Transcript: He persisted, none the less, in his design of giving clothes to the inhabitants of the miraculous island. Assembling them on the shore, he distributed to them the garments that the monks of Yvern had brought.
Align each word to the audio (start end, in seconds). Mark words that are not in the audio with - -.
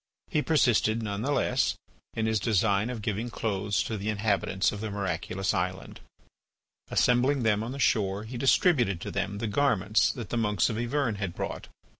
He 0.31 0.41
persisted, 0.41 1.03
none 1.03 1.21
the 1.21 1.31
less, 1.31 1.75
in 2.15 2.25
his 2.25 2.39
design 2.39 2.89
of 2.89 3.03
giving 3.03 3.29
clothes 3.29 3.83
to 3.83 3.97
the 3.99 4.09
inhabitants 4.09 4.71
of 4.71 4.81
the 4.81 4.89
miraculous 4.89 5.53
island. 5.53 5.99
Assembling 6.89 7.43
them 7.43 7.61
on 7.61 7.71
the 7.71 7.77
shore, 7.77 8.23
he 8.23 8.35
distributed 8.35 8.99
to 9.01 9.11
them 9.11 9.37
the 9.37 9.45
garments 9.45 10.11
that 10.13 10.29
the 10.31 10.37
monks 10.37 10.71
of 10.71 10.77
Yvern 10.79 11.17
had 11.17 11.35
brought. 11.35 11.67